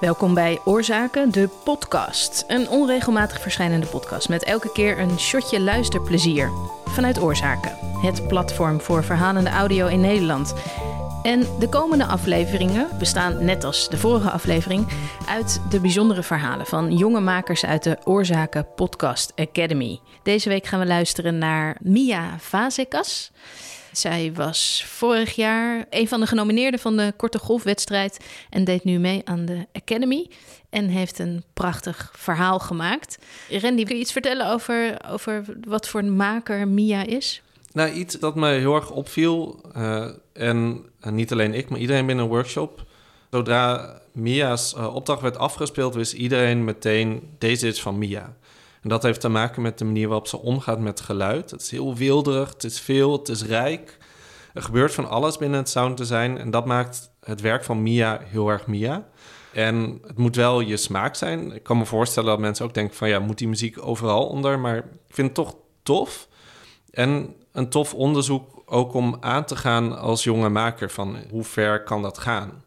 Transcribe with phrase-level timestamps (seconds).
[0.00, 2.44] Welkom bij Oorzaken, de podcast.
[2.48, 6.50] Een onregelmatig verschijnende podcast met elke keer een shotje luisterplezier.
[6.84, 10.54] Vanuit Oorzaken, het platform voor verhalende audio in Nederland.
[11.22, 14.88] En de komende afleveringen bestaan, net als de vorige aflevering,
[15.28, 20.00] uit de bijzondere verhalen van jonge makers uit de Oorzaken Podcast Academy.
[20.22, 23.32] Deze week gaan we luisteren naar Mia Vazekas.
[23.92, 28.98] Zij was vorig jaar een van de genomineerden van de korte golfwedstrijd en deed nu
[28.98, 30.30] mee aan de Academy.
[30.70, 33.18] En heeft een prachtig verhaal gemaakt.
[33.50, 37.42] Randy, kun je iets vertellen over, over wat voor een maker Mia is?
[37.72, 42.24] Nou, iets dat me heel erg opviel, uh, en niet alleen ik, maar iedereen binnen
[42.24, 42.84] een workshop.
[43.30, 48.36] Zodra Mia's uh, opdracht werd afgespeeld, wist iedereen meteen: deze is van Mia.
[48.82, 51.50] En dat heeft te maken met de manier waarop ze omgaat met geluid.
[51.50, 53.98] Het is heel wilderig, het is veel, het is rijk.
[54.54, 56.36] Er gebeurt van alles binnen het sound design.
[56.36, 59.08] En dat maakt het werk van Mia heel erg Mia.
[59.52, 61.52] En het moet wel je smaak zijn.
[61.52, 63.08] Ik kan me voorstellen dat mensen ook denken van...
[63.08, 64.58] ja, moet die muziek overal onder?
[64.58, 66.28] Maar ik vind het toch tof.
[66.90, 70.90] En een tof onderzoek ook om aan te gaan als jonge maker...
[70.90, 72.64] van hoe ver kan dat gaan?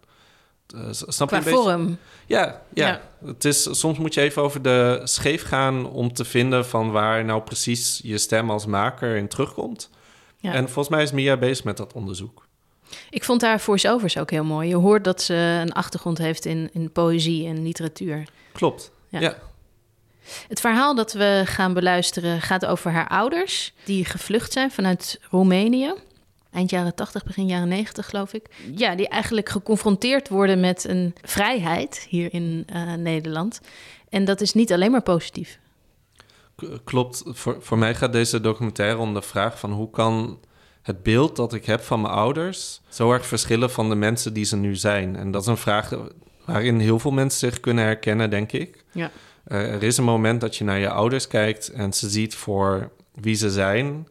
[0.74, 1.86] Uh, snap Qua je een vorm.
[1.86, 1.98] Beetje?
[2.26, 6.66] Ja, ja, Het is, soms moet je even over de scheef gaan om te vinden
[6.66, 9.90] van waar nou precies je stem als maker in terugkomt.
[10.38, 10.54] Ja.
[10.54, 12.48] En volgens mij is Mia bezig met dat onderzoek.
[13.10, 14.70] Ik vond haar voice-overs ook heel mooi.
[14.70, 18.24] Je hoort dat ze een achtergrond heeft in, in poëzie en literatuur.
[18.52, 19.38] Klopt, ja.
[20.48, 23.74] Het verhaal dat we gaan beluisteren gaat over haar ouders...
[23.84, 25.94] die gevlucht zijn vanuit Roemenië
[26.54, 28.46] eind jaren 80, begin jaren 90 geloof ik.
[28.76, 33.62] Ja, die eigenlijk geconfronteerd worden met een vrijheid hier in uh, Nederland.
[34.10, 35.60] En dat is niet alleen maar positief.
[36.84, 37.24] Klopt.
[37.26, 40.40] Voor, voor mij gaat deze documentaire om de vraag van hoe kan
[40.82, 44.46] het beeld dat ik heb van mijn ouders zo erg verschillen van de mensen die
[44.46, 45.16] ze nu zijn.
[45.16, 45.94] En dat is een vraag
[46.46, 48.84] waarin heel veel mensen zich kunnen herkennen, denk ik.
[48.92, 49.12] Ja.
[49.48, 52.92] Uh, er is een moment dat je naar je ouders kijkt en ze ziet voor
[53.14, 54.08] wie ze zijn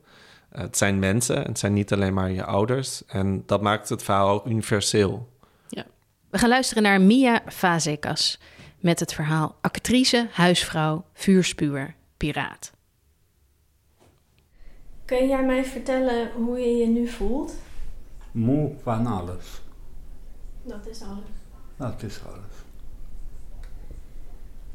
[0.53, 3.05] het zijn mensen, het zijn niet alleen maar je ouders.
[3.07, 5.29] En dat maakt het verhaal ook universeel.
[5.69, 5.85] Ja.
[6.31, 8.39] We gaan luisteren naar Mia Vazekas
[8.81, 12.73] met het verhaal actrice, huisvrouw, vuurspuwer, piraat.
[15.05, 17.55] Kun jij mij vertellen hoe je je nu voelt?
[18.31, 19.61] Moe van alles.
[20.63, 21.25] Dat is alles.
[21.77, 22.55] Dat is alles.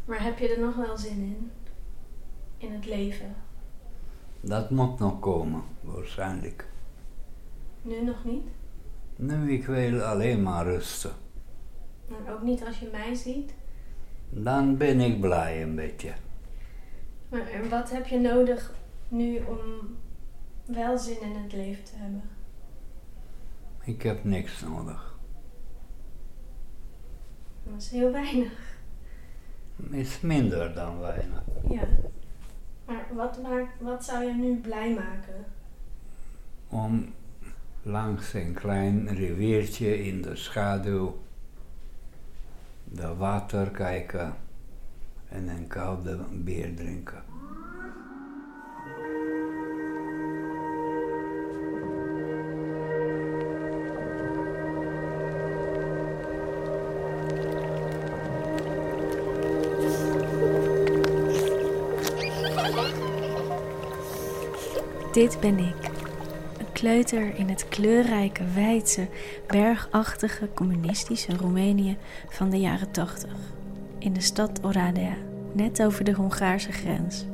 [0.05, 1.51] Maar heb je er nog wel zin in?
[2.57, 3.35] In het leven?
[4.47, 6.68] Dat moet nog komen, waarschijnlijk.
[7.81, 8.47] Nu nog niet?
[9.16, 11.12] Nu, ik wil alleen maar rusten.
[12.08, 13.53] Maar ook niet als je mij ziet?
[14.30, 16.13] Dan ben ik blij een beetje.
[17.30, 18.74] Maar en wat heb je nodig
[19.07, 19.59] nu om
[20.66, 22.24] wel zin in het leven te hebben?
[23.84, 25.16] Ik heb niks nodig.
[27.63, 28.78] Dat is heel weinig.
[29.91, 31.44] Is minder dan weinig.
[31.69, 31.88] Ja.
[32.88, 35.46] Maar wat, maakt, wat zou je nu blij maken?
[36.68, 37.14] Om
[37.81, 41.18] langs een klein riviertje in de schaduw
[42.84, 44.36] de water kijken
[45.30, 47.24] en een koude bier drinken.
[65.17, 65.89] Dit ben ik.
[66.57, 69.07] Een kleuter in het kleurrijke, wijdse,
[69.47, 71.97] bergachtige communistische Roemenië
[72.29, 73.29] van de jaren 80.
[74.00, 75.16] In de stad Oradea,
[75.53, 77.25] net over de Hongaarse grens.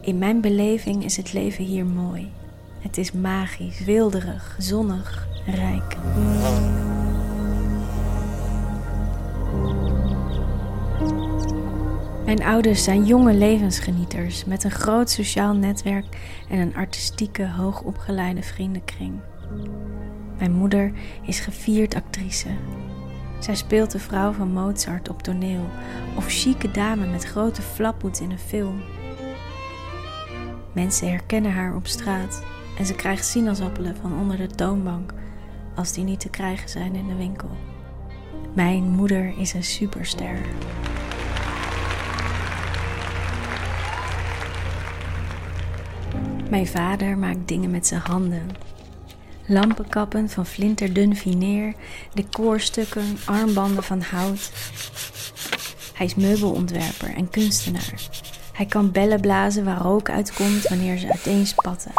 [0.00, 2.32] In mijn beleving is het leven hier mooi.
[2.78, 5.96] Het is magisch, wilderig, zonnig, rijk.
[12.30, 16.04] Mijn ouders zijn jonge levensgenieters met een groot sociaal netwerk
[16.48, 19.20] en een artistieke, hoogopgeleide vriendenkring.
[20.38, 22.48] Mijn moeder is gevierd actrice.
[23.40, 25.68] Zij speelt de vrouw van Mozart op toneel
[26.16, 28.82] of chique dame met grote flaphoed in een film.
[30.74, 32.44] Mensen herkennen haar op straat
[32.78, 35.14] en ze krijgt sinaasappelen van onder de toonbank
[35.74, 37.50] als die niet te krijgen zijn in de winkel.
[38.54, 40.38] Mijn moeder is een superster.
[46.50, 48.48] Mijn vader maakt dingen met zijn handen.
[49.46, 51.74] Lampenkappen van flinterdun vineer,
[52.14, 54.52] decorstukken, armbanden van hout.
[55.94, 58.08] Hij is meubelontwerper en kunstenaar.
[58.52, 61.92] Hij kan bellen blazen waar rook uitkomt wanneer ze uiteenspatten.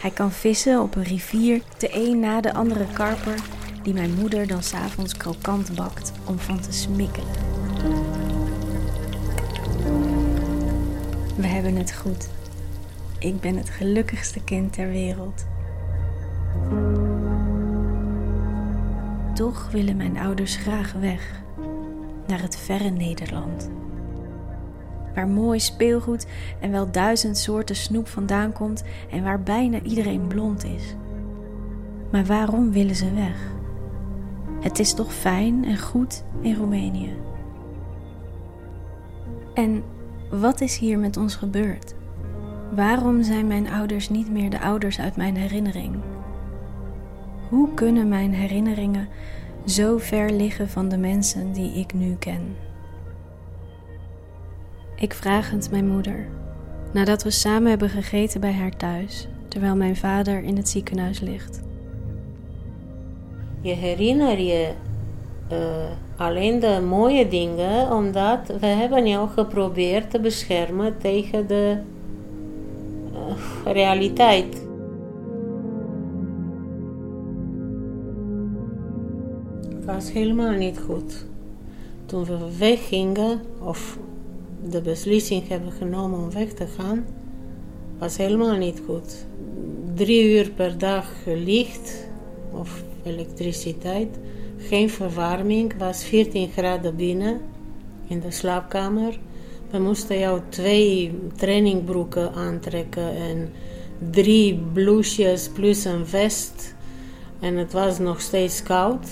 [0.00, 3.38] Hij kan vissen op een rivier, de een na de andere karper,
[3.82, 7.34] die mijn moeder dan s'avonds krokant bakt om van te smikkelen.
[11.36, 12.28] We hebben het goed.
[13.18, 15.46] Ik ben het gelukkigste kind ter wereld.
[19.34, 21.42] Toch willen mijn ouders graag weg
[22.26, 23.70] naar het verre Nederland.
[25.14, 26.26] Waar mooi speelgoed
[26.60, 30.94] en wel duizend soorten snoep vandaan komt en waar bijna iedereen blond is.
[32.10, 33.54] Maar waarom willen ze weg?
[34.60, 37.16] Het is toch fijn en goed in Roemenië?
[39.54, 39.82] En
[40.30, 41.94] wat is hier met ons gebeurd?
[42.74, 45.94] Waarom zijn mijn ouders niet meer de ouders uit mijn herinnering?
[47.48, 49.08] Hoe kunnen mijn herinneringen
[49.66, 52.56] zo ver liggen van de mensen die ik nu ken?
[54.96, 56.26] Ik vraag het mijn moeder,
[56.92, 61.60] nadat we samen hebben gegeten bij haar thuis, terwijl mijn vader in het ziekenhuis ligt.
[63.60, 64.72] Je herinner je
[65.52, 65.58] uh,
[66.16, 71.78] alleen de mooie dingen, omdat we hebben jou geprobeerd te beschermen tegen de
[73.64, 74.64] realiteit.
[79.74, 81.26] Het was helemaal niet goed.
[82.06, 83.98] Toen we weggingen, of
[84.68, 87.04] de beslissing hebben genomen om weg te gaan,
[87.98, 89.26] was helemaal niet goed.
[89.94, 92.08] Drie uur per dag licht
[92.50, 94.18] of elektriciteit,
[94.56, 97.40] geen verwarming, was 14 graden binnen
[98.06, 99.18] in de slaapkamer.
[99.70, 103.52] We moesten jou twee trainingbroeken aantrekken en
[104.10, 106.74] drie blouses plus een vest.
[107.40, 109.08] En het was nog steeds koud.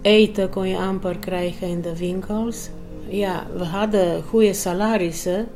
[0.00, 2.68] Eten kon je amper krijgen in de winkels.
[3.08, 5.46] Ja, we hadden goede salarissen,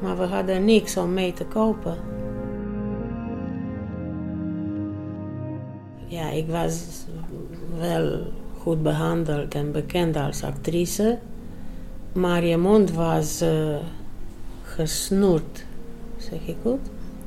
[0.00, 1.96] maar we hadden niks om mee te kopen.
[6.06, 6.84] Ja, ik was
[7.78, 8.20] wel
[8.58, 11.18] goed behandeld en bekend als actrice,
[12.12, 13.76] maar je mond was uh,
[14.62, 15.64] gesnoerd,
[16.16, 16.78] zeg ik goed.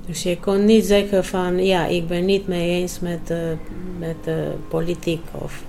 [0.06, 3.38] Dus je kon niet zeggen van ja, ik ben niet mee eens met, uh,
[4.00, 4.36] met uh,
[4.70, 5.64] politiek of,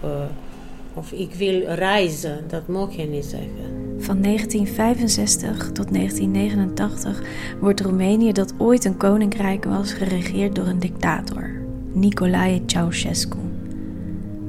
[0.94, 2.44] of ik wil reizen.
[2.48, 3.94] Dat mocht je niet zeggen.
[3.98, 7.22] Van 1965 tot 1989
[7.60, 11.50] wordt Roemenië, dat ooit een koninkrijk was, geregeerd door een dictator,
[11.92, 13.53] Nicolae Ceausescu.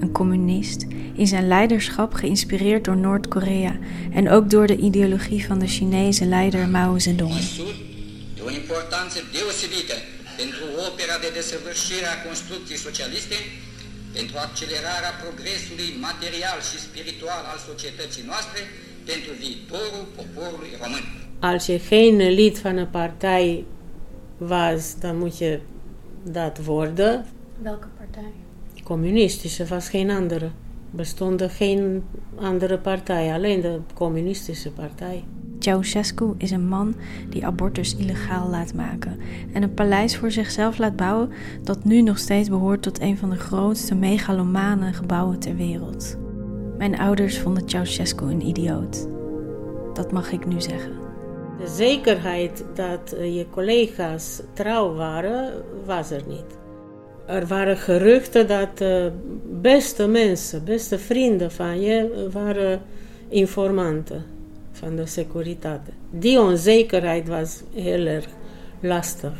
[0.05, 0.81] Een communist,
[1.13, 3.79] in zijn leiderschap geïnspireerd door Noord-Korea
[4.13, 7.33] en ook door de ideologie van de Chinese leider Mao Zedong.
[8.35, 9.95] De o importanță deosebită
[10.41, 13.35] pentru opera de desăvârșire a construcției socialiste,
[14.13, 18.59] pentru accelerarea progresului material și spiritual al societății noastre,
[19.11, 21.03] pentru viitorul poporului român.
[21.39, 23.63] Als je geen lid van een partij
[24.37, 25.59] was, dan moet je
[26.23, 27.25] dat worden.
[27.63, 28.44] Welke partij?
[28.85, 30.49] Communistische was geen andere.
[30.91, 32.03] Bestonden geen
[32.35, 35.23] andere partij, alleen de communistische partij.
[35.59, 36.95] Ceausescu is een man
[37.29, 39.19] die abortus illegaal laat maken
[39.53, 41.31] en een paleis voor zichzelf laat bouwen
[41.63, 46.17] dat nu nog steeds behoort tot een van de grootste megalomane gebouwen ter wereld.
[46.77, 49.07] Mijn ouders vonden Ceausescu een idioot.
[49.93, 50.93] Dat mag ik nu zeggen.
[51.59, 56.63] De zekerheid dat je collega's trouw waren, was er niet.
[57.25, 59.11] Er waren geruchten dat de
[59.61, 62.81] beste mensen, beste vrienden van je, waren
[63.29, 64.23] informanten
[64.71, 65.91] van de securitate.
[66.09, 68.27] Die onzekerheid was heel erg
[68.79, 69.33] lastig.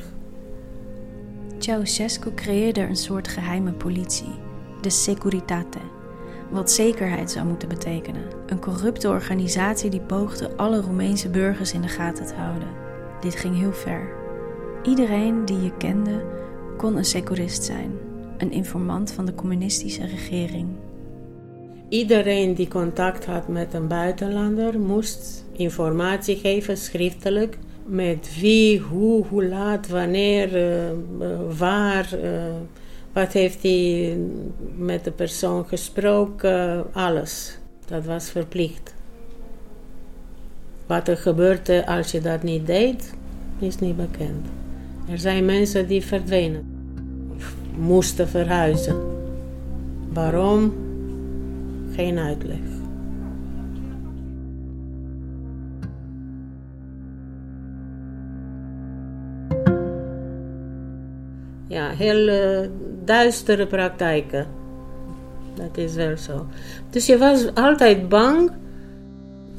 [1.57, 4.33] Ceausescu creëerde een soort geheime politie,
[4.81, 5.79] de Securitate,
[6.49, 8.23] wat zekerheid zou moeten betekenen.
[8.47, 12.67] Een corrupte organisatie die poogde alle Roemeense burgers in de gaten te houden.
[13.21, 14.09] Dit ging heel ver.
[14.83, 16.23] Iedereen die je kende
[16.77, 17.91] kon een securist zijn,
[18.37, 20.67] een informant van de communistische regering.
[21.89, 27.57] Iedereen die contact had met een buitenlander moest informatie geven, schriftelijk.
[27.85, 32.19] Met wie, hoe, hoe laat, wanneer, uh, waar.
[32.23, 32.43] Uh,
[33.13, 34.17] wat heeft hij
[34.75, 37.57] met de persoon gesproken, alles.
[37.85, 38.93] Dat was verplicht.
[40.85, 43.13] Wat er gebeurde als je dat niet deed,
[43.59, 44.47] is niet bekend.
[45.09, 46.63] Er zijn mensen die verdwenen,
[47.77, 48.95] moesten verhuizen.
[50.13, 50.73] Waarom?
[51.91, 52.59] Geen uitleg.
[61.67, 62.69] Ja, heel
[63.03, 64.47] duistere praktijken.
[65.53, 66.45] Dat is wel zo.
[66.89, 68.51] Dus je was altijd bang.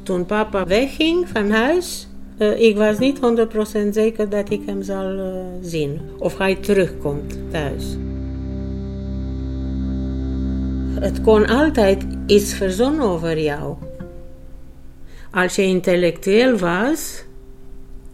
[0.03, 2.06] Toen papa wegging van huis,
[2.37, 5.99] uh, ik was niet 100% zeker dat ik hem zal uh, zien.
[6.19, 7.97] Of hij terugkomt thuis.
[10.99, 13.75] het kon altijd iets verzonnen over jou.
[15.31, 17.23] Als je intellectueel was,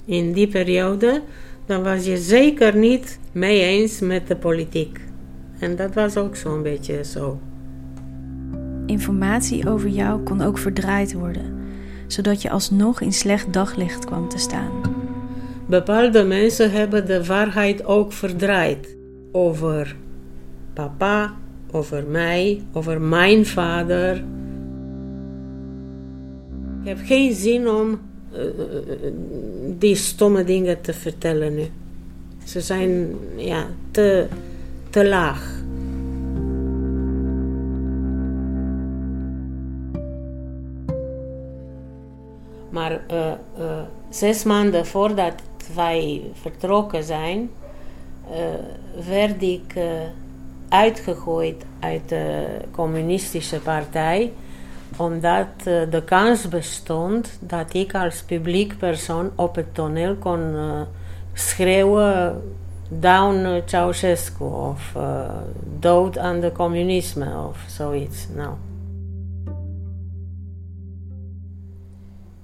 [0.05, 1.21] in die periode,
[1.65, 4.99] dan was je zeker niet mee eens met de politiek.
[5.59, 7.39] En dat was ook zo'n beetje zo.
[8.85, 11.59] Informatie over jou kon ook verdraaid worden,
[12.13, 14.71] zodat je alsnog in slecht daglicht kwam te staan.
[15.65, 18.95] Bepaalde mensen hebben de waarheid ook verdraaid
[19.31, 19.95] over
[20.73, 21.33] papa,
[21.71, 24.15] over mij, over mijn vader.
[26.81, 27.99] Ik heb geen zin om
[28.33, 28.39] uh,
[29.79, 31.65] die stomme dingen te vertellen nu.
[32.43, 34.27] Ze zijn ja, te,
[34.89, 35.62] te laag.
[42.73, 43.17] Maar uh,
[43.59, 43.65] uh,
[44.09, 45.33] zes maanden voordat
[45.75, 47.49] wij vertrokken zijn,
[49.07, 49.75] werd ik
[50.69, 54.31] uitgegooid uit de communistische partij
[54.97, 60.55] omdat de kans bestond dat ik als publiek persoon op het toneel kon
[61.33, 62.41] schreeuwen
[62.89, 64.93] down Ceausescu of
[65.79, 68.27] dood aan de communisme of zoiets.
[68.35, 68.53] Nou.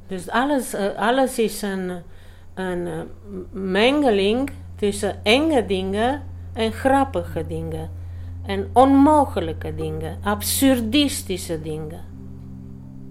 [0.10, 1.92] Dus alles, alles is een,
[2.54, 2.88] een
[3.52, 6.22] mengeling tussen enge dingen
[6.54, 7.90] en grappige dingen.
[8.46, 12.02] En onmogelijke dingen, absurdistische dingen.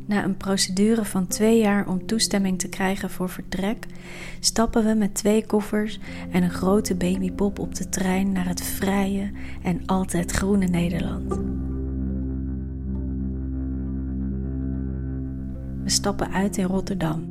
[0.06, 3.86] Na een procedure van twee jaar om toestemming te krijgen voor vertrek,
[4.40, 5.98] stappen we met twee koffers
[6.30, 9.30] en een grote babypop op de trein naar het vrije
[9.62, 11.38] en altijd groene Nederland.
[15.88, 17.24] We stappen uit in Rotterdam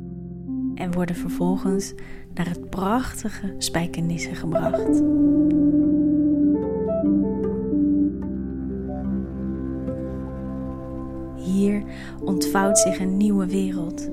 [0.74, 1.94] en worden vervolgens
[2.34, 5.02] naar het prachtige Spijkenisse gebracht.
[11.36, 11.82] Hier
[12.20, 14.08] ontvouwt zich een nieuwe wereld.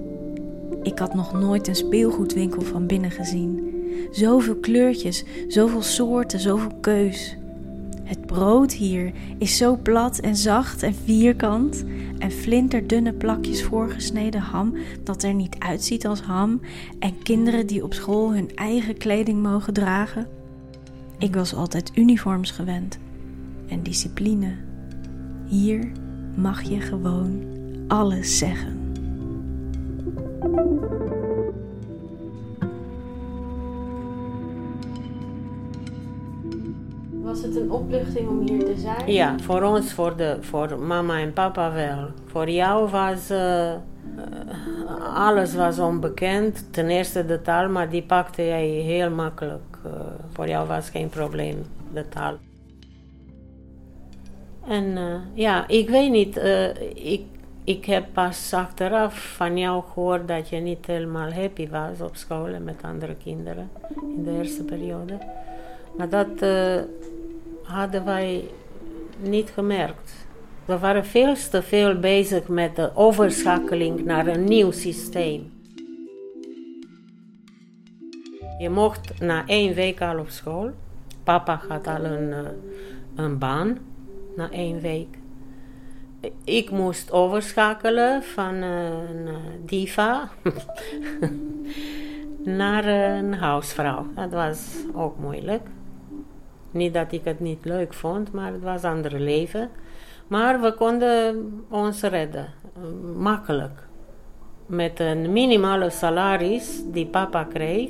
[0.81, 3.73] Ik had nog nooit een speelgoedwinkel van binnen gezien.
[4.11, 7.37] Zoveel kleurtjes, zoveel soorten, zoveel keus.
[8.05, 11.85] Het brood hier is zo plat en zacht en vierkant
[12.17, 16.61] en flinterdunne plakjes voorgesneden ham dat er niet uitziet als ham
[16.99, 20.27] en kinderen die op school hun eigen kleding mogen dragen.
[21.17, 22.99] Ik was altijd uniforms gewend
[23.67, 24.55] en discipline.
[25.45, 25.91] Hier
[26.35, 27.43] mag je gewoon
[27.87, 28.83] alles zeggen.
[37.25, 39.11] Was het een opluchting om hier te zijn?
[39.11, 42.07] Ja, voor ons, voor, de, voor mama en papa wel.
[42.25, 43.73] Voor jou was uh,
[45.15, 46.73] alles was onbekend.
[46.73, 49.77] Ten eerste de taal, maar die pakte jij heel makkelijk.
[49.85, 49.91] Uh,
[50.33, 51.63] voor jou was geen probleem,
[51.93, 52.33] de taal.
[54.67, 54.97] En
[55.33, 56.37] ja, ik weet niet,
[56.93, 57.21] ik,
[57.63, 62.59] ik heb pas achteraf van jou gehoord dat je niet helemaal happy was op school
[62.63, 63.69] met andere kinderen
[64.15, 65.17] in de eerste periode.
[65.97, 66.41] Maar dat
[67.65, 68.49] hadden wij
[69.19, 70.27] niet gemerkt.
[70.65, 75.53] We waren veel te veel bezig met de overschakeling naar een nieuw systeem.
[78.57, 80.71] Je mocht na één week al op school.
[81.23, 82.33] Papa had al een,
[83.15, 83.77] een baan
[84.35, 85.17] na één week.
[86.43, 89.27] Ik moest overschakelen van een
[89.65, 90.29] diva
[92.43, 94.05] naar een huisvrouw.
[94.15, 95.67] Dat was ook moeilijk.
[96.75, 99.69] Niet dat ik het niet leuk vond, maar het was ander leven.
[100.27, 102.47] Maar we konden ons redden,
[103.15, 103.87] makkelijk.
[104.65, 107.89] Met een minimale salaris die papa kreeg,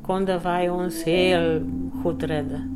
[0.00, 1.62] konden wij ons heel
[2.02, 2.74] goed redden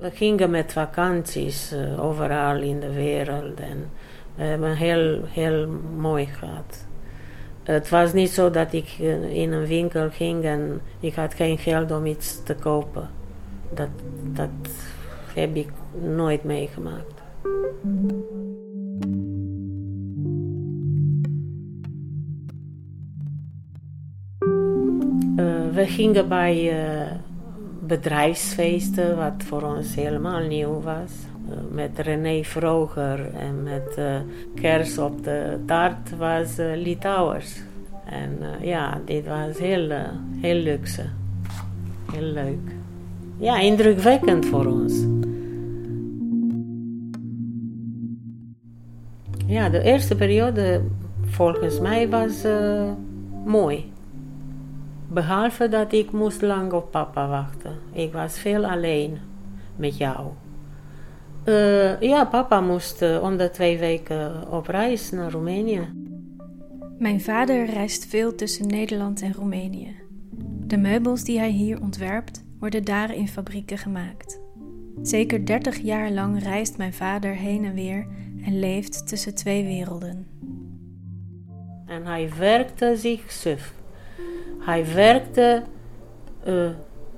[0.00, 3.90] we gingen met vakanties uh, overal in de wereld en
[4.34, 6.86] we hebben heel, heel mooi gehad.
[7.70, 8.88] Het was niet zo dat ik
[9.30, 13.08] in een winkel ging en ik had geen geld om iets te kopen.
[13.74, 13.88] Dat,
[14.32, 14.50] dat
[15.34, 15.68] heb ik
[16.02, 17.22] nooit meegemaakt.
[25.36, 27.12] Uh, we gingen bij uh,
[27.80, 31.12] bedrijfsfeesten, wat voor ons helemaal nieuw was.
[31.50, 34.14] Uh, met René Vroger en met uh,
[34.54, 37.60] kers op de taart was uh, Litouwers.
[38.04, 39.90] En ja, dit was heel,
[40.40, 41.04] heel luxe.
[42.12, 42.74] Heel leuk.
[43.38, 45.06] Ja, indrukwekkend voor ons.
[49.46, 50.82] Ja, de eerste periode
[51.22, 52.44] volgens mij was
[53.44, 53.92] mooi.
[55.08, 57.72] Behalve dat ik moest lang op papa wachten.
[57.92, 59.18] Ik was veel alleen
[59.76, 60.26] met jou.
[61.50, 65.88] Eh, ja, papa moest uh, om de twee weken op reis naar Roemenië.
[66.98, 69.94] Mijn vader reist veel tussen Nederland en Roemenië.
[70.66, 74.40] De meubels die hij hier ontwerpt, worden daar in fabrieken gemaakt.
[75.02, 78.06] Zeker 30 jaar lang reist mijn vader heen en weer
[78.44, 80.26] en leeft tussen twee werelden.
[81.86, 83.74] En hij werkte zich suf.
[84.58, 85.62] Hij werkte
[86.46, 86.70] uh,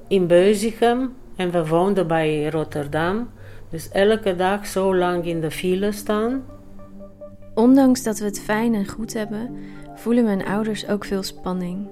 [0.09, 3.29] in Beuzichem en we woonden bij Rotterdam.
[3.73, 6.45] Dus elke dag zo lang in de file staan.
[7.55, 9.57] Ondanks dat we het fijn en goed hebben,
[9.95, 11.88] voelen mijn ouders ook veel spanning.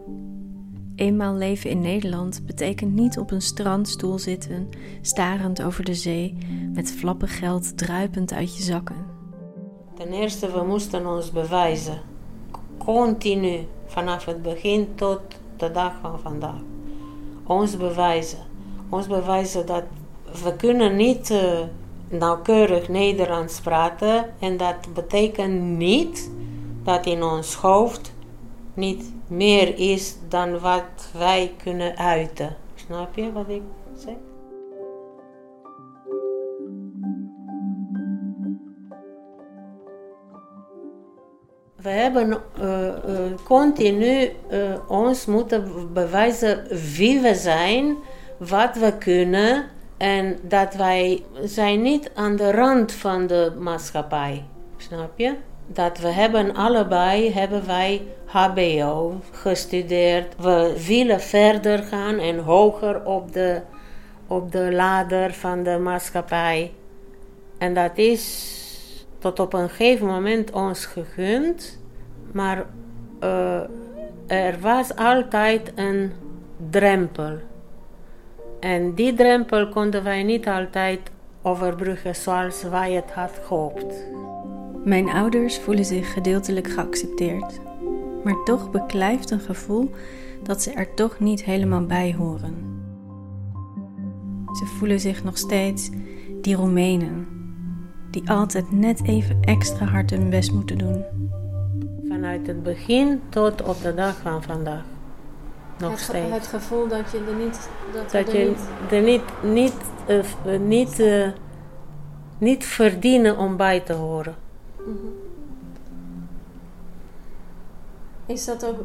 [0.94, 4.68] Eenmaal leven in Nederland betekent niet op een strandstoel zitten,
[5.00, 6.36] starend over de zee,
[6.74, 9.06] met flappen geld druipend uit je zakken.
[9.94, 12.00] Ten eerste, we moesten ons bewijzen.
[12.78, 15.20] Continu, vanaf het begin tot
[15.56, 16.60] de dag van vandaag.
[17.46, 18.38] Ons bewijzen.
[18.88, 19.84] Ons bewijzen dat
[20.42, 21.60] we kunnen niet uh,
[22.08, 26.30] nauwkeurig Nederlands praten en dat betekent niet
[26.82, 28.12] dat in ons hoofd
[28.74, 32.56] niet meer is dan wat wij kunnen uiten.
[32.74, 33.62] Snap je wat ik
[33.96, 34.14] zeg?
[41.76, 42.92] We hebben uh, uh,
[43.44, 44.30] continu
[44.88, 47.96] ons moeten bewijzen wie we zijn,
[48.38, 49.64] wat we kunnen
[50.00, 54.44] en dat wij zijn niet aan de rand van de maatschappij.
[54.76, 55.36] Snap je?
[55.72, 60.34] dat we hebben allebei hebben wij HBO gestudeerd.
[60.36, 63.60] We willen verder gaan en hoger op de,
[64.26, 66.72] op de ladder van de maatschappij.
[67.58, 68.56] En dat is
[69.18, 71.78] tot op een gegeven moment ons gegund.
[72.32, 72.66] Maar
[73.22, 73.60] uh,
[74.26, 76.12] er was altijd een
[76.70, 77.38] drempel.
[78.60, 81.00] En die drempel konden wij niet altijd
[81.42, 83.94] overbruggen zoals wij het had gehoopt.
[84.84, 87.60] Mijn ouders voelen zich gedeeltelijk geaccepteerd,
[88.24, 89.90] maar toch beklijft een gevoel
[90.42, 92.82] dat ze er toch niet helemaal bij horen.
[94.52, 95.90] Ze voelen zich nog steeds
[96.40, 97.26] die Roemenen,
[98.10, 101.04] die altijd net even extra hard hun best moeten doen.
[102.08, 104.84] Vanuit het begin tot op de dag van vandaag.
[105.80, 106.32] Nog het, steeds.
[106.32, 107.68] Het gevoel dat je er niet.
[107.92, 108.92] Dat, dat er je niet...
[108.92, 109.74] er niet, niet,
[110.46, 111.28] uh, niet, uh,
[112.38, 114.34] niet verdienen om bij te horen.
[114.78, 115.12] Mm-hmm.
[118.26, 118.78] Is dat ook,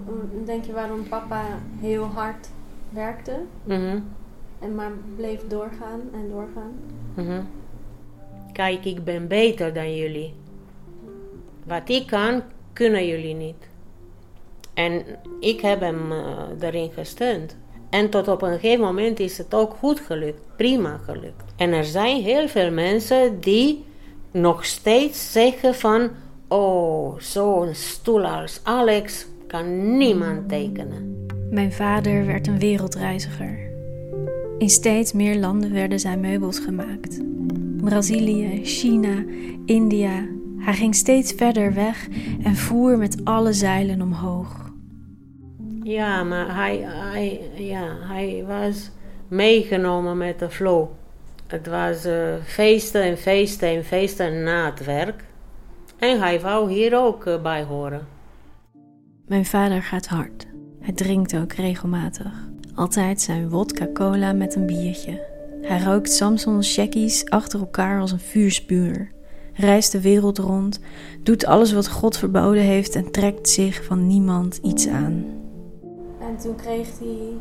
[0.45, 1.43] denk je, waarom papa
[1.79, 2.49] heel hard
[2.89, 3.41] werkte?
[3.63, 4.03] Mm-hmm.
[4.59, 6.73] En maar bleef doorgaan en doorgaan?
[7.13, 7.47] Mm-hmm.
[8.51, 10.33] Kijk, ik ben beter dan jullie.
[11.63, 12.41] Wat ik kan,
[12.73, 13.67] kunnen jullie niet.
[14.75, 15.03] En
[15.39, 16.17] ik heb hem uh,
[16.59, 17.55] erin gesteund.
[17.89, 21.53] En tot op een gegeven moment is het ook goed gelukt, prima gelukt.
[21.55, 23.85] En er zijn heel veel mensen die
[24.31, 26.09] nog steeds zeggen van...
[26.47, 31.25] Oh, zo'n stoel als Alex kan niemand tekenen.
[31.49, 33.59] Mijn vader werd een wereldreiziger.
[34.57, 37.21] In steeds meer landen werden zijn meubels gemaakt.
[37.77, 39.23] Brazilië, China,
[39.65, 40.27] India.
[40.57, 42.07] Hij ging steeds verder weg
[42.43, 44.64] en voer met alle zeilen omhoog.
[45.85, 48.91] Ja, maar hij, hij, ja, hij was
[49.27, 50.87] meegenomen met de flow.
[51.47, 55.23] Het was uh, feesten en feesten en feesten na het werk.
[55.97, 58.07] En hij wou hier ook uh, bij horen.
[59.27, 60.45] Mijn vader gaat hard.
[60.79, 62.31] Hij drinkt ook regelmatig.
[62.75, 65.21] Altijd zijn wodka cola met een biertje.
[65.61, 69.11] Hij rookt Samson checkies achter elkaar als een vuurspuur.
[69.53, 70.79] Reist de wereld rond,
[71.23, 75.43] doet alles wat God verboden heeft en trekt zich van niemand iets aan.
[76.35, 77.33] En toen kreeg hij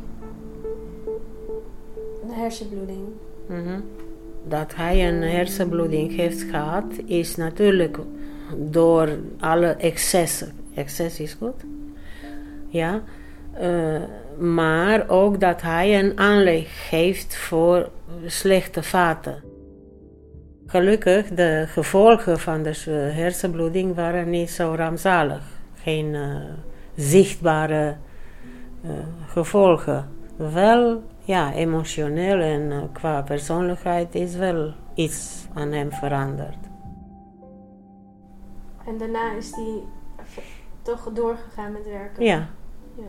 [2.23, 3.07] een hersenbloeding.
[3.47, 3.85] -hmm.
[4.49, 7.99] Dat hij een hersenbloeding heeft gehad, is natuurlijk
[8.57, 10.53] door alle excessen.
[10.75, 11.65] Excess is goed.
[12.69, 13.03] Ja.
[13.61, 14.03] Uh,
[14.39, 17.91] maar ook dat hij een aanleg heeft voor
[18.27, 19.43] slechte vaten.
[20.67, 25.43] Gelukkig, de gevolgen van de hersenbloeding waren niet zo rampzalig.
[25.75, 26.37] Geen uh,
[26.95, 27.97] zichtbare
[29.27, 30.09] gevolgen.
[30.37, 36.57] Wel ja, emotioneel en uh, qua persoonlijkheid is wel iets aan hem veranderd.
[38.87, 39.83] En daarna is hij
[40.83, 42.25] toch doorgegaan met werken?
[42.25, 42.49] Ja.
[42.97, 43.09] ja.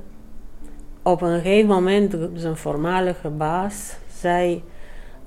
[1.02, 4.64] Op een gegeven moment, zijn voormalige baas zei...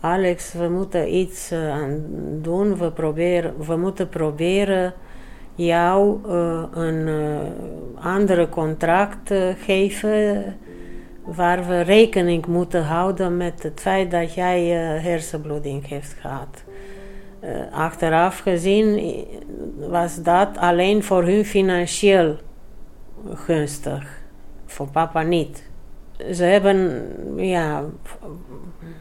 [0.01, 2.05] Alex, we moeten iets uh, aan
[2.43, 2.77] doen.
[2.77, 4.95] We, proberen, we moeten proberen
[5.67, 10.45] jou uh, een uh, andere contract geven
[11.25, 16.65] waar we rekening moeten houden met het feit dat jij uh, hersenbloeding heeft gehad.
[17.45, 19.25] Uh, achteraf gezien
[19.89, 22.37] was dat alleen voor hun financieel
[23.35, 24.23] gunstig,
[24.67, 25.71] voor papa niet.
[26.33, 27.03] Ze hebben
[27.37, 27.85] ja,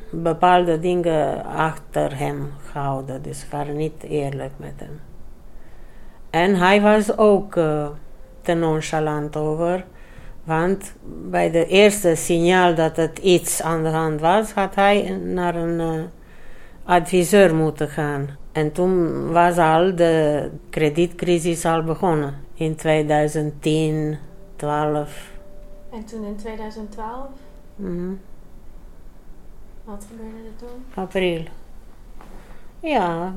[0.10, 5.07] bepaalde dingen achter hem gehouden, dus waren niet eerlijk met hem.
[6.38, 7.88] En hij was ook uh,
[8.42, 9.86] te nonchalant over.
[10.44, 10.94] Want
[11.30, 15.80] bij de eerste signaal dat het iets aan de hand was, had hij naar een
[15.80, 16.04] uh,
[16.84, 18.38] adviseur moeten gaan.
[18.52, 22.34] En toen was al de kredietcrisis al begonnen.
[22.54, 24.18] In 2010,
[24.56, 25.32] 12.
[25.92, 27.28] En toen in 2012?
[27.76, 28.20] Mm
[29.84, 31.04] Wat gebeurde er toen?
[31.04, 31.44] April.
[32.80, 33.34] Ja,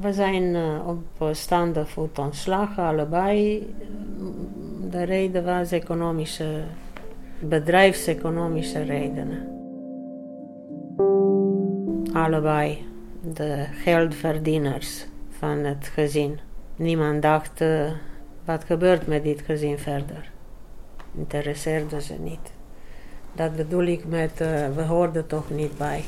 [0.00, 3.66] we zijn uh, op staande voet ontslagen, allebei.
[4.90, 6.62] De reden was economische,
[7.40, 9.48] bedrijfseconomische redenen.
[12.12, 12.86] Allebei
[13.34, 16.38] de geldverdieners van het gezin.
[16.76, 17.90] Niemand dacht, uh,
[18.44, 20.30] wat gebeurt met dit gezin verder?
[21.14, 22.52] Interesseerde ze niet.
[23.32, 26.04] Dat bedoel ik met, uh, we hoorden toch niet bij.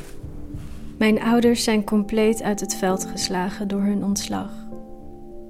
[1.02, 4.50] Mijn ouders zijn compleet uit het veld geslagen door hun ontslag.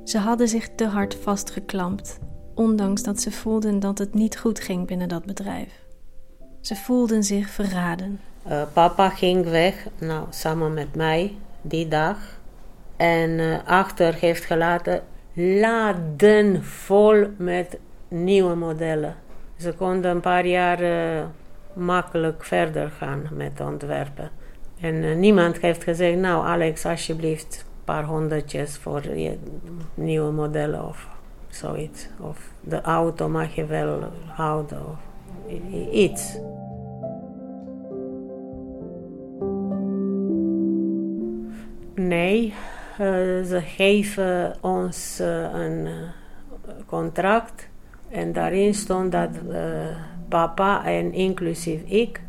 [0.04, 2.18] Ze hadden zich te hard vastgeklampt,
[2.54, 5.72] ondanks dat ze voelden dat het niet goed ging binnen dat bedrijf.
[6.60, 8.20] Ze voelden zich verraden.
[8.48, 12.16] Uh, papa ging weg, nou, samen met mij, die dag.
[12.96, 19.16] En uh, achter heeft gelaten laden vol met nieuwe modellen.
[19.56, 21.24] Ze konden een paar jaar uh,
[21.72, 24.30] makkelijk verder gaan met ontwerpen.
[24.82, 29.38] En uh, niemand heeft gezegd, nou Alex, alsjeblieft, een paar honderdjes voor je
[29.94, 31.08] nieuwe modellen of
[31.48, 32.08] zoiets.
[32.20, 34.98] Of de auto mag je wel houden of
[35.92, 36.38] iets.
[41.94, 42.54] Nee,
[43.00, 43.06] uh,
[43.44, 45.88] ze geven ons uh, een
[46.86, 47.68] contract
[48.10, 49.30] en daarin stond dat
[50.28, 52.20] papa en inclusief ik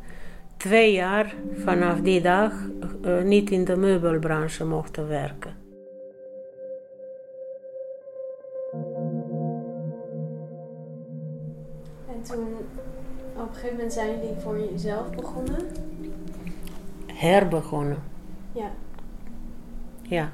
[0.64, 2.54] twee jaar vanaf die dag
[3.06, 5.56] uh, niet in de meubelbranche mochten werken.
[12.08, 12.48] En toen
[13.36, 15.60] op een gegeven moment zijn jullie voor jezelf begonnen?
[17.06, 18.04] Herbegonnen.
[18.52, 18.72] Ja.
[20.02, 20.32] Ja.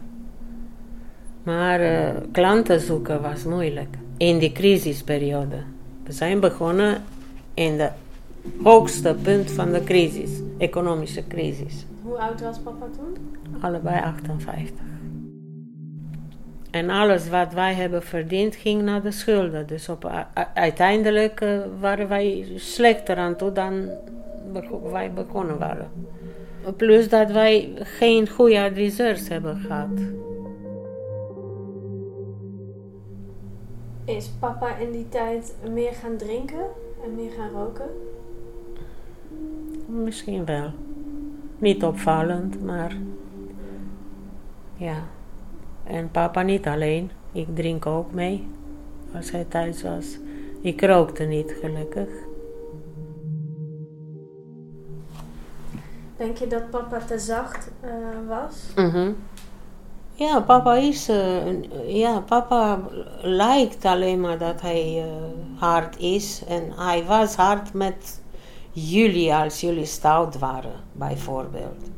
[1.44, 3.98] Maar uh, klanten zoeken was moeilijk.
[4.18, 5.63] In die crisisperiode.
[6.04, 7.04] We zijn begonnen
[7.54, 7.89] in de
[8.64, 11.86] hoogste punt van de crisis, economische crisis.
[12.04, 13.18] Hoe oud was papa toen?
[13.62, 14.86] Allebei 58.
[16.72, 19.68] En alles wat wij hebben verdiend ging naar de schulden.
[19.68, 20.12] Dus op,
[20.54, 23.90] uiteindelijk uh, waren wij slechter aan toe dan
[24.92, 25.92] wij begonnen waren.
[26.76, 30.00] Plus dat wij geen goede adviseurs hebben gehad.
[34.06, 36.66] Is papa in die tijd meer gaan drinken
[37.04, 37.90] en meer gaan roken?
[39.89, 40.71] Misschien wel.
[41.58, 42.97] Niet opvallend, maar
[44.75, 45.04] ja.
[45.84, 47.12] En papa niet alleen.
[47.32, 48.47] Ik drink ook mee
[49.13, 50.17] als hij thuis was.
[50.62, 52.10] Ik rookte niet, gelukkig.
[56.17, 57.89] Denk je dat papa te zacht uh,
[58.28, 58.65] was?
[58.75, 59.15] Mm -hmm.
[60.13, 61.10] Ja, papa is.
[61.10, 62.80] Uh, ja, papa
[63.21, 66.43] lijkt alleen maar dat hij uh, hard is.
[66.47, 68.21] En hij was hard met
[68.88, 71.89] jullie als jullie stout waren, bijvoorbeeld.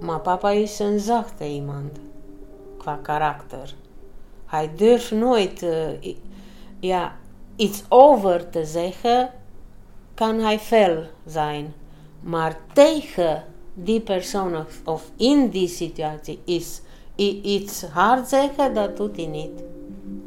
[0.00, 1.98] Maar papa is een zachte iemand,
[2.78, 3.74] qua karakter.
[4.46, 6.14] Hij durft nooit uh,
[6.80, 7.16] ja,
[7.56, 9.30] iets over te zeggen,
[10.14, 11.74] kan hij fel zijn.
[12.20, 13.44] Maar tegen
[13.74, 16.80] die persoon of in die situatie is
[17.16, 19.62] iets hard zeggen, dat doet hij niet.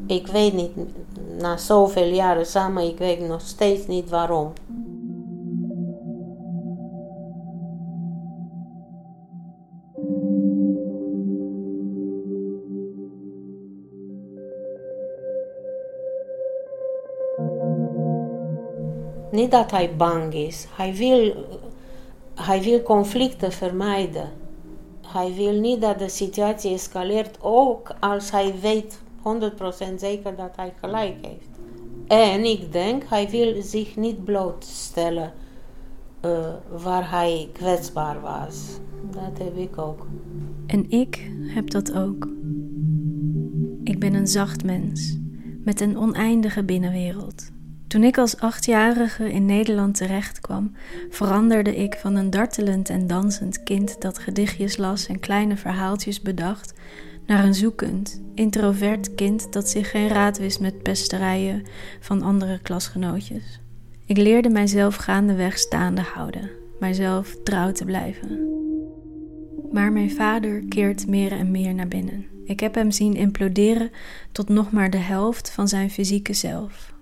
[0.08, 0.72] Ik weet niet,
[1.38, 4.54] na zoveel jaren samen, ik weet nog steeds niet waarom.
[19.40, 20.68] Niet dat hij bang is.
[20.76, 21.46] Hij wil,
[22.36, 24.30] hij wil conflicten vermijden.
[25.08, 29.00] Hij wil niet dat de situatie escaleert, ook als hij weet
[29.92, 31.50] 100% zeker dat hij gelijk heeft.
[32.08, 35.34] En ik denk, hij wil zich niet blootstellen
[36.26, 38.66] uh, waar hij kwetsbaar was.
[39.12, 40.08] Dat heb ik ook.
[40.68, 42.28] En ik heb dat ook.
[43.84, 45.18] Ik ben een zacht mens
[45.64, 47.58] met een oneindige binnenwereld.
[47.90, 50.76] Toen ik als achtjarige in Nederland terechtkwam,
[51.10, 56.74] veranderde ik van een dartelend en dansend kind dat gedichtjes las en kleine verhaaltjes bedacht,
[57.26, 61.64] naar een zoekend, introvert kind dat zich geen raad wist met pesterijen
[62.00, 63.60] van andere klasgenootjes.
[64.06, 66.50] Ik leerde mijzelf gaandeweg staande houden,
[66.80, 68.48] mijzelf trouw te blijven.
[69.72, 72.26] Maar mijn vader keert meer en meer naar binnen.
[72.46, 73.92] Ik heb hem zien imploderen
[74.32, 76.98] tot nog maar de helft van zijn fysieke zelf.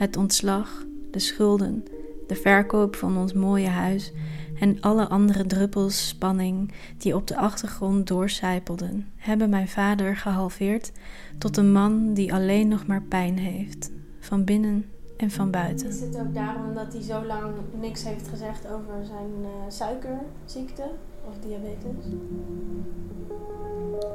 [0.00, 1.84] Het ontslag, de schulden,
[2.26, 4.12] de verkoop van ons mooie huis
[4.60, 10.92] en alle andere druppels spanning die op de achtergrond doorcijpelden, hebben mijn vader gehalveerd
[11.38, 14.84] tot een man die alleen nog maar pijn heeft, van binnen
[15.16, 15.88] en van buiten.
[15.88, 20.90] Is het ook daarom dat hij zo lang niks heeft gezegd over zijn uh, suikerziekte
[21.30, 22.04] of diabetes?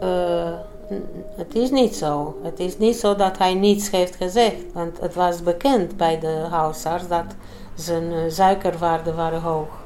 [0.04, 0.60] Uh,
[1.38, 2.40] het is niet zo.
[2.44, 4.74] Het is niet zo dat hij niets heeft gezegd.
[4.74, 7.36] Want het was bekend bij de huisarts dat
[7.76, 9.84] zijn uh, suikerwaarden waren hoog.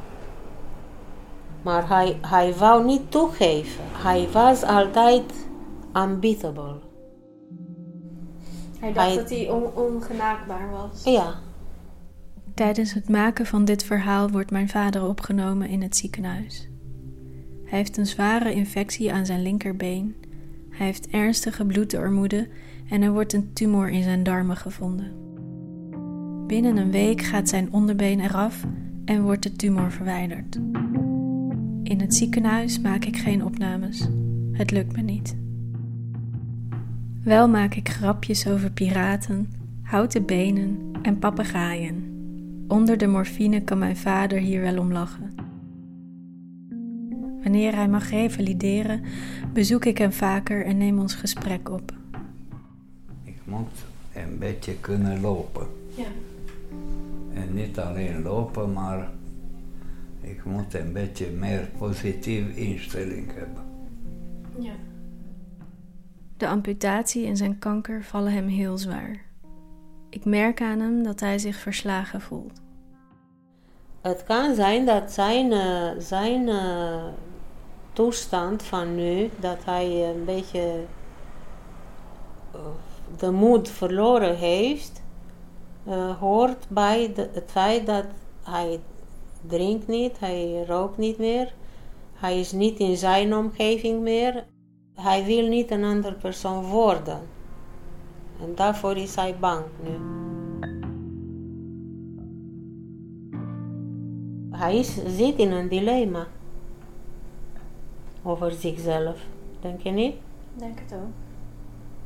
[1.61, 3.83] Maar hij, hij wou niet toegeven.
[3.91, 5.33] Hij was altijd
[5.93, 6.75] unbeatable.
[8.79, 11.03] Hij dacht hij, dat hij on, ongenaakbaar was.
[11.03, 11.33] Ja.
[12.53, 16.68] Tijdens het maken van dit verhaal wordt mijn vader opgenomen in het ziekenhuis.
[17.69, 20.15] Hij heeft een zware infectie aan zijn linkerbeen.
[20.69, 22.47] Hij heeft ernstige bloedarmoede
[22.89, 25.11] en er wordt een tumor in zijn darmen gevonden.
[26.47, 28.65] Binnen een week gaat zijn onderbeen eraf
[29.05, 30.55] en wordt de tumor verwijderd.
[31.83, 34.07] In het ziekenhuis maak ik geen opnames.
[34.51, 35.35] Het lukt me niet.
[37.23, 39.49] Wel maak ik grapjes over piraten,
[39.81, 42.03] houten benen en papegaaien.
[42.67, 45.48] Onder de morfine kan mijn vader hier wel om lachen.
[47.49, 49.03] Wanneer hij mag revalideren,
[49.53, 51.91] bezoek ik hem vaker en neem ons gesprek op.
[53.23, 53.71] Ik moet
[54.13, 55.67] een beetje kunnen lopen.
[55.95, 56.05] Ja.
[57.33, 59.09] En niet alleen lopen, maar
[60.21, 63.63] ik moet een beetje meer positieve instelling hebben.
[64.59, 64.73] Ja.
[66.37, 69.21] De amputatie en zijn kanker vallen hem heel zwaar.
[70.09, 72.61] Ik merk aan hem dat hij zich verslagen voelt.
[74.01, 77.05] Het kan zijn dat zijn, uh, zijn uh,
[77.93, 80.83] toestand van nu, dat hij een beetje
[82.55, 82.61] uh,
[83.17, 85.01] de moed verloren heeft,
[86.19, 88.05] hoort bij het feit dat
[88.43, 88.79] hij
[89.47, 91.53] drinkt niet, hij rookt niet meer,
[92.19, 94.45] hij is niet in zijn omgeving meer.
[94.93, 97.19] Hij wil niet een andere persoon worden.
[98.41, 99.97] En daarvoor is hij bang nu.
[104.51, 106.27] Hij is, zit in een dilemma
[108.23, 109.17] over zichzelf,
[109.59, 110.15] denk je niet?
[110.53, 111.13] Denk het ook.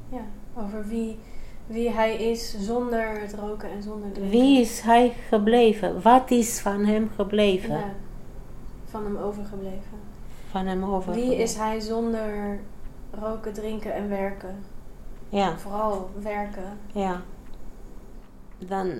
[0.09, 0.25] Ja,
[0.63, 1.17] over wie,
[1.67, 4.39] wie hij is zonder het roken en zonder drinken.
[4.39, 6.01] Wie is hij gebleven?
[6.01, 7.75] Wat is van hem gebleven?
[7.75, 7.93] Ja,
[8.85, 9.99] van hem overgebleven.
[10.49, 11.29] Van hem overgebleven.
[11.29, 12.59] Wie is hij zonder
[13.11, 14.55] roken, drinken en werken?
[15.29, 15.57] Ja.
[15.57, 16.77] Vooral werken.
[16.93, 17.21] Ja.
[18.57, 18.91] Dan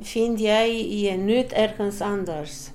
[0.00, 2.70] vind jij je nut ergens anders.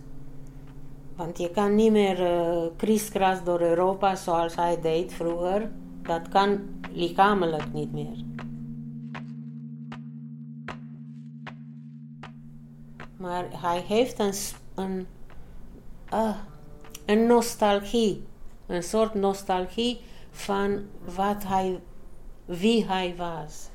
[1.16, 5.72] Want je kan niet meer uh, kriskras door Europa zoals hij deed vroeger.
[6.02, 6.60] Dat kan
[6.92, 8.24] lichamelijk niet meer.
[13.18, 14.34] Maar hij heeft een,
[14.76, 15.08] een,
[16.14, 16.36] uh,
[17.06, 18.24] een nostalgie.
[18.66, 20.00] Een soort nostalgie
[20.32, 20.84] van
[21.16, 21.80] wat hij,
[22.46, 23.70] wie hij was.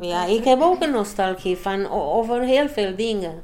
[0.00, 3.42] Ja, ik heb ook een nostalgie van over heel veel dingen.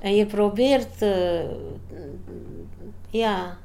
[0.00, 1.50] En je probeert, uh,
[3.10, 3.56] ja,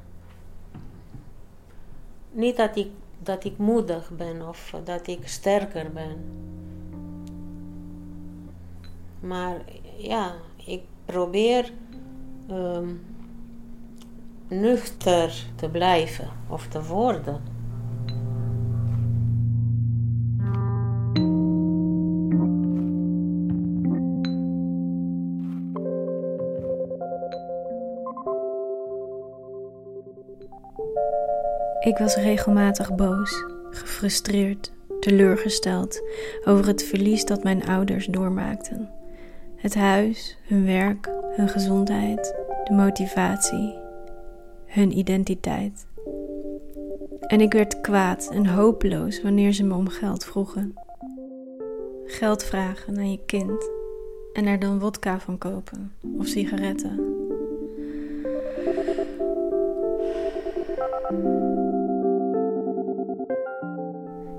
[2.32, 2.88] niet dat ik,
[3.22, 6.16] dat ik moedig ben of dat ik sterker ben.
[9.20, 9.64] Maar
[9.96, 11.72] ja, ik probeer
[12.50, 13.04] um,
[14.48, 17.55] nuchter te blijven of te worden.
[31.96, 36.02] Ik was regelmatig boos, gefrustreerd, teleurgesteld
[36.44, 38.90] over het verlies dat mijn ouders doormaakten.
[39.56, 43.78] Het huis, hun werk, hun gezondheid, de motivatie,
[44.66, 45.86] hun identiteit.
[47.20, 50.74] En ik werd kwaad en hopeloos wanneer ze me om geld vroegen.
[52.04, 53.70] Geld vragen aan je kind
[54.32, 57.25] en er dan wodka van kopen of sigaretten.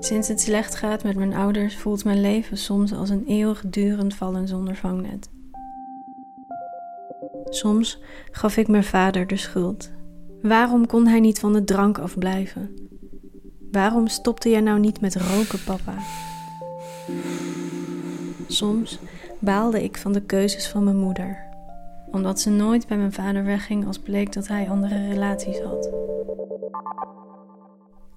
[0.08, 4.48] Sinds het slecht gaat met mijn ouders voelt mijn leven soms als een eeuwigdurend vallen
[4.48, 5.30] zonder vangnet.
[7.44, 9.90] Soms gaf ik mijn vader de schuld.
[10.42, 12.74] Waarom kon hij niet van de drank afblijven?
[13.70, 15.94] Waarom stopte jij nou niet met roken, papa?
[18.46, 18.98] Soms
[19.38, 21.38] baalde ik van de keuzes van mijn moeder,
[22.10, 26.07] omdat ze nooit bij mijn vader wegging als bleek dat hij andere relaties had.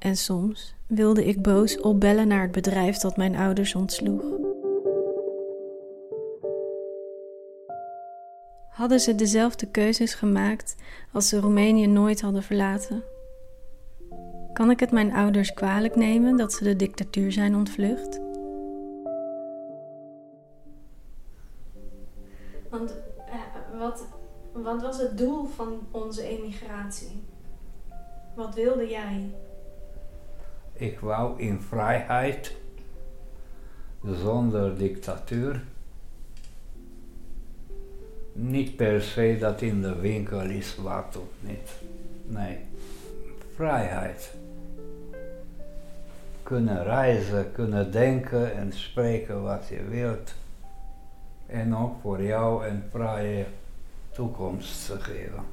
[0.01, 4.23] En soms wilde ik boos opbellen naar het bedrijf dat mijn ouders ontsloeg.
[8.69, 10.75] Hadden ze dezelfde keuzes gemaakt
[11.11, 13.03] als ze Roemenië nooit hadden verlaten?
[14.53, 18.19] Kan ik het mijn ouders kwalijk nemen dat ze de dictatuur zijn ontvlucht?
[22.69, 24.05] Want uh, wat,
[24.51, 27.23] wat was het doel van onze emigratie?
[28.35, 29.29] Wat wilde jij?
[30.81, 32.55] Ik wou in vrijheid,
[34.03, 35.63] zonder dictatuur.
[38.33, 41.69] Niet per se dat in de winkel is wat of niet.
[42.23, 42.57] Nee,
[43.55, 44.33] vrijheid.
[46.43, 50.33] Kunnen reizen, kunnen denken en spreken wat je wilt.
[51.45, 53.45] En ook voor jou een vrije
[54.11, 55.43] toekomst te geven.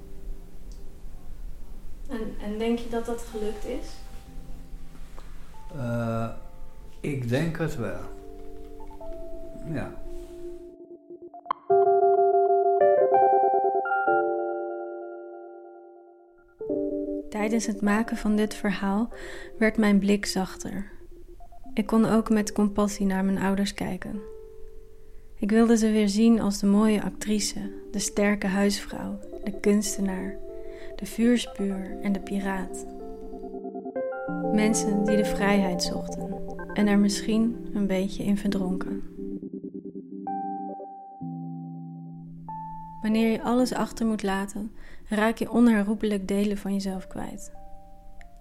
[2.08, 4.06] En, en denk je dat dat gelukt is?
[5.76, 6.28] Uh,
[7.00, 8.00] ik denk het wel.
[9.72, 9.90] Ja.
[17.28, 19.08] Tijdens het maken van dit verhaal
[19.58, 20.90] werd mijn blik zachter.
[21.74, 24.20] Ik kon ook met compassie naar mijn ouders kijken.
[25.36, 30.36] Ik wilde ze weer zien als de mooie actrice, de sterke huisvrouw, de kunstenaar,
[30.96, 32.86] de vuurspuur en de piraat.
[34.52, 36.28] Mensen die de vrijheid zochten
[36.72, 39.02] en er misschien een beetje in verdronken.
[43.02, 44.72] Wanneer je alles achter moet laten,
[45.08, 47.52] raak je onherroepelijk delen van jezelf kwijt.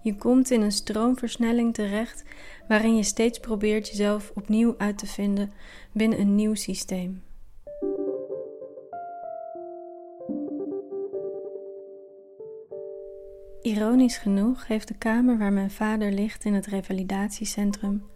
[0.02, 2.24] Je komt in een stroomversnelling terecht
[2.68, 5.52] waarin je steeds probeert jezelf opnieuw uit te vinden
[5.92, 7.22] binnen een nieuw systeem.
[13.68, 18.06] Ironisch genoeg heeft de kamer waar mijn vader ligt in het revalidatiecentrum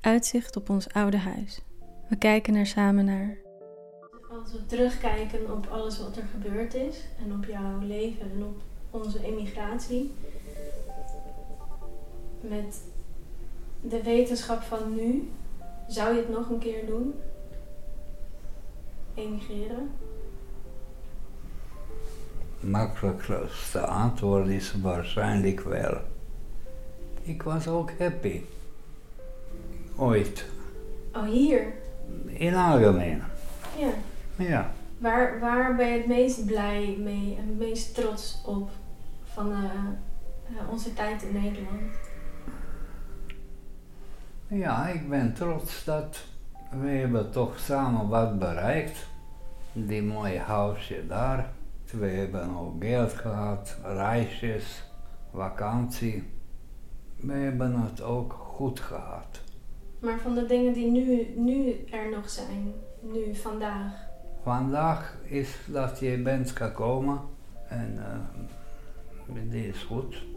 [0.00, 1.60] uitzicht op ons oude huis.
[2.08, 3.36] We kijken er samen naar.
[4.30, 8.62] Als we terugkijken op alles wat er gebeurd is en op jouw leven en op
[8.90, 10.12] onze emigratie,
[12.40, 12.82] met
[13.80, 15.30] de wetenschap van nu,
[15.88, 17.14] zou je het nog een keer doen?
[19.14, 19.90] Emigreren?
[22.60, 25.98] Makkelijkste antwoord is waarschijnlijk wel.
[27.22, 28.40] Ik was ook happy.
[29.96, 30.44] Ooit.
[31.14, 31.72] Oh, hier?
[32.26, 33.22] In algemeen.
[33.78, 33.90] Ja.
[34.36, 34.70] Ja.
[34.98, 38.70] Waar, waar ben je het meest blij mee en het meest trots op
[39.24, 41.92] van uh, onze tijd in Nederland?
[44.46, 46.24] Ja, ik ben trots dat
[46.80, 49.06] we hebben toch samen wat bereikt.
[49.72, 51.50] Die mooie huisje daar
[51.92, 54.84] we hebben ook geld gehad, reisjes,
[55.32, 56.24] vakantie.
[57.16, 59.40] We hebben het ook goed gehad.
[60.00, 64.08] Maar van de dingen die nu, nu er nog zijn, nu, vandaag?
[64.42, 67.20] Vandaag is dat je bent gekomen
[67.68, 70.28] en eh, dit is goed.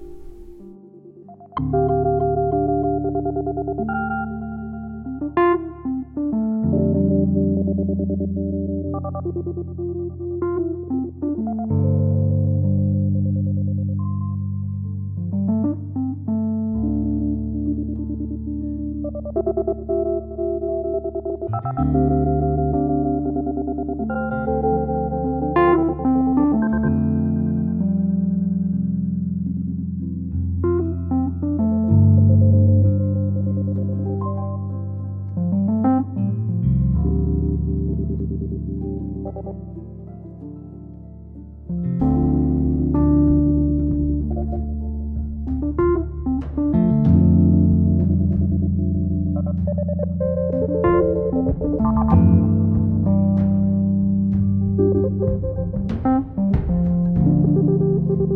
[55.25, 55.43] Thank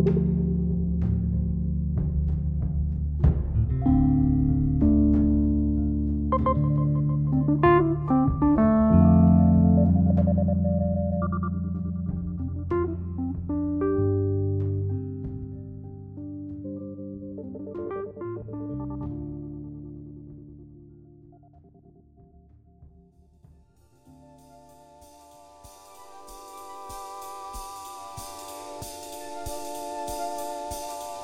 [0.08, 0.47] you.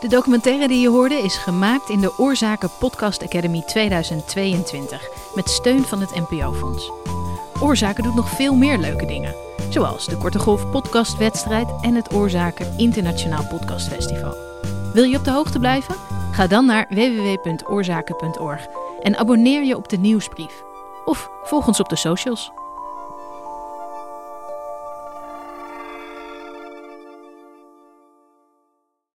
[0.05, 5.85] De documentaire die je hoorde is gemaakt in de Oorzaken Podcast Academy 2022 met steun
[5.85, 6.91] van het NPO-fonds.
[7.61, 9.35] Oorzaken doet nog veel meer leuke dingen,
[9.71, 14.35] zoals de Korte Golf Podcastwedstrijd en het Oorzaken Internationaal Podcastfestival.
[14.93, 15.95] Wil je op de hoogte blijven?
[16.33, 18.67] Ga dan naar www.oorzaken.org
[19.03, 20.63] en abonneer je op de nieuwsbrief.
[21.05, 22.53] Of volg ons op de socials.